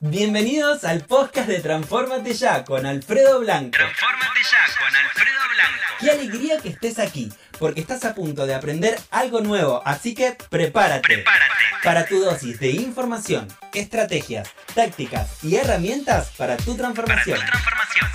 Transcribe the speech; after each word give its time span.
Bienvenidos 0.00 0.84
al 0.84 1.04
podcast 1.04 1.48
de 1.48 1.60
Transformate 1.60 2.34
Ya 2.34 2.64
con 2.64 2.84
Alfredo 2.86 3.40
Blanco. 3.40 3.70
Transformate 3.70 4.40
ya 4.42 4.78
con 4.78 4.94
Alfredo 4.96 5.40
Blanco. 5.54 5.94
Qué 6.00 6.10
alegría 6.10 6.58
que 6.60 6.68
estés 6.70 6.98
aquí, 6.98 7.32
porque 7.58 7.80
estás 7.80 8.04
a 8.04 8.14
punto 8.14 8.46
de 8.46 8.54
aprender 8.54 8.98
algo 9.10 9.40
nuevo, 9.40 9.82
así 9.86 10.14
que 10.14 10.36
prepárate. 10.50 11.02
Prepárate. 11.02 11.54
Para 11.82 12.04
tu 12.06 12.20
dosis 12.20 12.58
de 12.60 12.70
información, 12.70 13.48
estrategias, 13.72 14.50
tácticas 14.74 15.42
y 15.42 15.56
herramientas 15.56 16.30
para 16.36 16.56
tu 16.56 16.76
Para 16.76 16.76
tu 16.76 16.76
transformación. 16.76 17.38
transformación. 17.38 18.06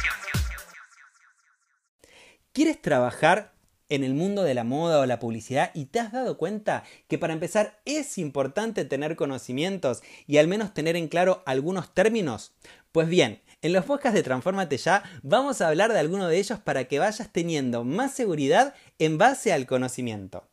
¿Quieres 2.54 2.82
trabajar 2.82 3.51
en 3.92 4.06
el 4.06 4.14
mundo 4.14 4.44
de 4.44 4.54
la 4.54 4.64
moda 4.64 5.00
o 5.00 5.06
la 5.06 5.20
publicidad 5.20 5.70
y 5.74 5.86
te 5.86 6.00
has 6.00 6.14
dado 6.14 6.38
cuenta 6.38 6.84
que 7.10 7.18
para 7.18 7.34
empezar 7.34 7.80
es 7.84 8.18
importante 8.18 8.86
tener 8.86 9.18
conocimientos 9.18 10.02
y 10.28 10.38
al 10.38 10.48
menos 10.48 10.74
tener 10.74 10.96
en 10.96 11.10
claro 11.10 11.44
algunos 11.46 11.94
términos? 11.94 12.54
Pues 12.94 13.10
bien, 13.10 13.42
en 13.62 13.74
los 13.74 13.84
podcasts 13.84 14.16
de 14.16 14.24
Transformate 14.24 14.78
Ya 14.78 15.04
vamos 15.24 15.60
a 15.60 15.68
hablar 15.68 15.92
de 15.92 16.00
alguno 16.00 16.30
de 16.30 16.38
ellos 16.38 16.58
para 16.60 16.86
que 16.86 17.00
vayas 17.00 17.34
teniendo 17.34 17.84
más 17.84 18.14
seguridad 18.14 18.74
en 18.98 19.18
base 19.18 19.52
al 19.52 19.68
conocimiento. 19.68 20.48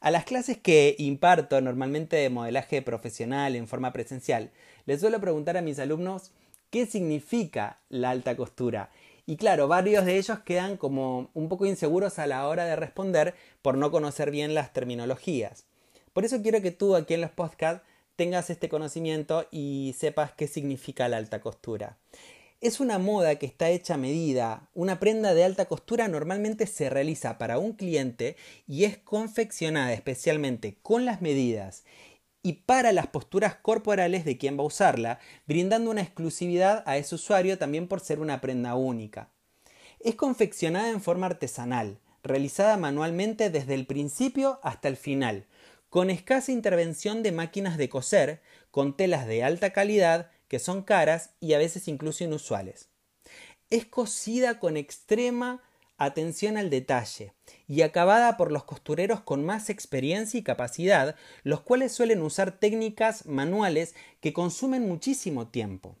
A 0.00 0.10
las 0.10 0.24
clases 0.24 0.56
que 0.56 0.96
imparto 0.98 1.60
normalmente 1.60 2.16
de 2.16 2.30
modelaje 2.30 2.80
profesional 2.80 3.54
en 3.54 3.68
forma 3.68 3.92
presencial, 3.92 4.50
les 4.86 5.00
suelo 5.00 5.20
preguntar 5.20 5.58
a 5.58 5.62
mis 5.62 5.78
alumnos 5.78 6.30
qué 6.70 6.86
significa 6.86 7.80
la 7.90 8.10
alta 8.10 8.34
costura. 8.34 8.90
Y 9.28 9.36
claro, 9.36 9.68
varios 9.68 10.06
de 10.06 10.16
ellos 10.16 10.38
quedan 10.38 10.78
como 10.78 11.28
un 11.34 11.50
poco 11.50 11.66
inseguros 11.66 12.18
a 12.18 12.26
la 12.26 12.48
hora 12.48 12.64
de 12.64 12.76
responder 12.76 13.34
por 13.60 13.76
no 13.76 13.90
conocer 13.90 14.30
bien 14.30 14.54
las 14.54 14.72
terminologías. 14.72 15.66
Por 16.14 16.24
eso 16.24 16.40
quiero 16.40 16.62
que 16.62 16.70
tú 16.70 16.96
aquí 16.96 17.12
en 17.12 17.20
los 17.20 17.30
podcasts 17.32 17.86
tengas 18.16 18.48
este 18.48 18.70
conocimiento 18.70 19.46
y 19.50 19.94
sepas 19.98 20.32
qué 20.32 20.48
significa 20.48 21.10
la 21.10 21.18
alta 21.18 21.42
costura. 21.42 21.98
Es 22.62 22.80
una 22.80 22.98
moda 22.98 23.36
que 23.36 23.44
está 23.44 23.68
hecha 23.68 23.94
a 23.94 23.98
medida. 23.98 24.70
Una 24.72 24.98
prenda 24.98 25.34
de 25.34 25.44
alta 25.44 25.66
costura 25.66 26.08
normalmente 26.08 26.66
se 26.66 26.88
realiza 26.88 27.36
para 27.36 27.58
un 27.58 27.74
cliente 27.74 28.34
y 28.66 28.84
es 28.84 28.96
confeccionada 28.96 29.92
especialmente 29.92 30.78
con 30.80 31.04
las 31.04 31.20
medidas 31.20 31.84
y 32.48 32.54
para 32.64 32.92
las 32.92 33.08
posturas 33.08 33.56
corporales 33.56 34.24
de 34.24 34.38
quien 34.38 34.56
va 34.56 34.62
a 34.62 34.68
usarla, 34.68 35.18
brindando 35.46 35.90
una 35.90 36.00
exclusividad 36.00 36.82
a 36.86 36.96
ese 36.96 37.16
usuario 37.16 37.58
también 37.58 37.88
por 37.88 38.00
ser 38.00 38.20
una 38.20 38.40
prenda 38.40 38.74
única. 38.74 39.28
Es 40.00 40.14
confeccionada 40.14 40.88
en 40.88 41.02
forma 41.02 41.26
artesanal, 41.26 41.98
realizada 42.22 42.78
manualmente 42.78 43.50
desde 43.50 43.74
el 43.74 43.84
principio 43.86 44.60
hasta 44.62 44.88
el 44.88 44.96
final, 44.96 45.44
con 45.90 46.08
escasa 46.08 46.50
intervención 46.50 47.22
de 47.22 47.32
máquinas 47.32 47.76
de 47.76 47.90
coser, 47.90 48.40
con 48.70 48.96
telas 48.96 49.26
de 49.26 49.44
alta 49.44 49.74
calidad 49.74 50.30
que 50.48 50.58
son 50.58 50.80
caras 50.80 51.34
y 51.40 51.52
a 51.52 51.58
veces 51.58 51.86
incluso 51.86 52.24
inusuales. 52.24 52.88
Es 53.68 53.84
cosida 53.84 54.58
con 54.58 54.78
extrema 54.78 55.62
atención 55.98 56.56
al 56.56 56.70
detalle 56.70 57.34
y 57.66 57.82
acabada 57.82 58.36
por 58.36 58.50
los 58.50 58.64
costureros 58.64 59.20
con 59.20 59.44
más 59.44 59.68
experiencia 59.68 60.38
y 60.38 60.42
capacidad, 60.42 61.16
los 61.42 61.60
cuales 61.60 61.92
suelen 61.92 62.22
usar 62.22 62.52
técnicas 62.52 63.26
manuales 63.26 63.94
que 64.20 64.32
consumen 64.32 64.88
muchísimo 64.88 65.48
tiempo. 65.48 65.96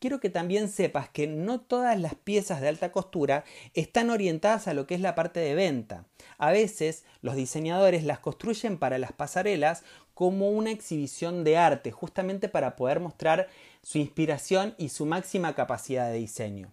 Quiero 0.00 0.20
que 0.20 0.30
también 0.30 0.68
sepas 0.68 1.08
que 1.08 1.26
no 1.26 1.60
todas 1.60 1.98
las 1.98 2.14
piezas 2.14 2.60
de 2.60 2.68
alta 2.68 2.92
costura 2.92 3.42
están 3.74 4.10
orientadas 4.10 4.68
a 4.68 4.74
lo 4.74 4.86
que 4.86 4.94
es 4.94 5.00
la 5.00 5.16
parte 5.16 5.40
de 5.40 5.56
venta. 5.56 6.04
A 6.36 6.52
veces 6.52 7.04
los 7.20 7.34
diseñadores 7.34 8.04
las 8.04 8.20
construyen 8.20 8.78
para 8.78 8.98
las 8.98 9.10
pasarelas 9.10 9.82
como 10.14 10.50
una 10.50 10.70
exhibición 10.70 11.42
de 11.42 11.56
arte, 11.56 11.90
justamente 11.90 12.48
para 12.48 12.76
poder 12.76 13.00
mostrar 13.00 13.48
su 13.82 13.98
inspiración 13.98 14.74
y 14.78 14.90
su 14.90 15.04
máxima 15.04 15.54
capacidad 15.56 16.10
de 16.10 16.18
diseño. 16.18 16.70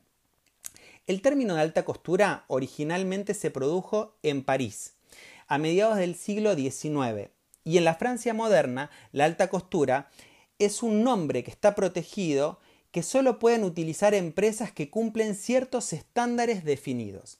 El 1.08 1.22
término 1.22 1.54
de 1.54 1.62
alta 1.62 1.86
costura 1.86 2.46
originalmente 2.48 3.36
se 3.36 3.52
produjo 3.52 4.18
en 4.24 4.44
París, 4.44 4.96
a 5.48 5.60
mediados 5.60 5.98
del 5.98 6.16
siglo 6.16 6.56
XIX, 6.56 7.30
y 7.64 7.78
en 7.78 7.84
la 7.84 7.94
Francia 7.94 8.34
moderna 8.34 8.90
la 9.12 9.26
alta 9.26 9.48
costura 9.50 10.10
es 10.58 10.82
un 10.82 11.04
nombre 11.04 11.44
que 11.44 11.52
está 11.52 11.76
protegido 11.76 12.60
que 12.90 13.04
solo 13.04 13.38
pueden 13.38 13.64
utilizar 13.64 14.16
empresas 14.16 14.72
que 14.72 14.90
cumplen 14.90 15.36
ciertos 15.36 15.94
estándares 15.94 16.64
definidos. 16.64 17.38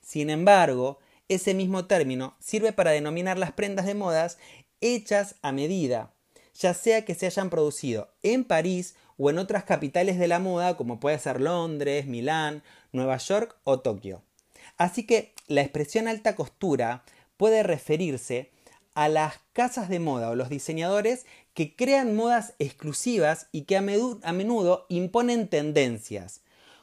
Sin 0.00 0.30
embargo, 0.30 1.00
ese 1.28 1.54
mismo 1.54 1.86
término 1.86 2.36
sirve 2.38 2.72
para 2.72 2.92
denominar 2.92 3.36
las 3.36 3.50
prendas 3.50 3.86
de 3.86 3.94
modas 3.94 4.38
hechas 4.80 5.34
a 5.42 5.50
medida, 5.50 6.12
ya 6.58 6.74
sea 6.74 7.04
que 7.04 7.14
se 7.14 7.26
hayan 7.26 7.50
producido 7.50 8.08
en 8.22 8.44
París 8.44 8.96
o 9.16 9.30
en 9.30 9.38
otras 9.38 9.64
capitales 9.64 10.18
de 10.18 10.28
la 10.28 10.38
moda 10.38 10.76
como 10.76 11.00
puede 11.00 11.18
ser 11.18 11.40
Londres, 11.40 12.06
Milán, 12.06 12.62
Nueva 12.92 13.16
York 13.16 13.56
o 13.64 13.80
Tokio. 13.80 14.22
Así 14.76 15.04
que 15.04 15.34
la 15.46 15.62
expresión 15.62 16.08
alta 16.08 16.36
costura 16.36 17.04
puede 17.36 17.62
referirse 17.62 18.50
a 18.94 19.08
las 19.08 19.34
casas 19.52 19.88
de 19.88 20.00
moda 20.00 20.30
o 20.30 20.34
los 20.34 20.48
diseñadores 20.48 21.24
que 21.54 21.76
crean 21.76 22.16
modas 22.16 22.54
exclusivas 22.58 23.46
y 23.52 23.62
que 23.62 23.76
a, 23.76 23.80
menudo 23.80 24.86
imponen 24.88 25.48
tendencias, 25.48 26.40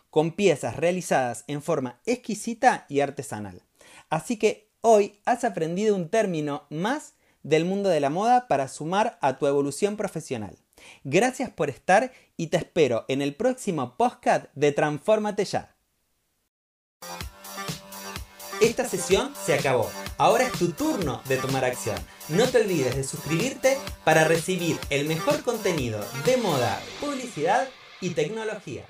con 0.10 0.32
piezas 0.32 0.78
realizadas 0.78 1.44
en 1.48 1.62
forma 1.62 2.00
exquisita 2.06 2.86
y 2.88 3.02
artesanal. 3.02 3.62
Así 4.10 4.38
que 4.38 4.70
hoy 4.80 5.20
has 5.26 5.44
aprendido 5.44 5.96
un 5.96 6.10
término 6.10 6.64
más 6.70 7.16
del 7.46 7.64
mundo 7.64 7.90
de 7.90 8.00
la 8.00 8.10
moda 8.10 8.48
para 8.48 8.68
sumar 8.68 9.18
a 9.22 9.38
tu 9.38 9.46
evolución 9.46 9.96
profesional. 9.96 10.58
Gracias 11.04 11.52
por 11.52 11.70
estar 11.70 12.12
y 12.38 12.48
te 12.48 12.58
espero 12.58 13.06
en 13.08 13.22
el 13.22 13.36
próximo 13.36 13.96
podcast 13.98 14.48
de 14.56 14.72
Transfórmate 14.72 15.46
Ya. 15.46 15.76
Esta 18.62 18.86
sesión 18.86 19.34
se 19.46 19.54
acabó. 19.54 19.90
Ahora 20.18 20.46
es 20.46 20.54
tu 20.54 20.72
turno 20.72 21.22
de 21.28 21.38
tomar 21.38 21.66
acción. 21.66 21.98
No 22.30 22.48
te 22.48 22.62
olvides 22.62 22.96
de 22.96 23.04
suscribirte 23.04 23.78
para 24.04 24.24
recibir 24.24 24.80
el 24.90 25.08
mejor 25.08 25.44
contenido 25.44 26.04
de 26.26 26.38
moda, 26.38 26.82
publicidad 27.00 27.68
y 28.02 28.12
tecnología. 28.12 28.86